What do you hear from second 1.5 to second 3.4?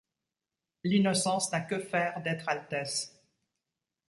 n’a que faire d’être altesse.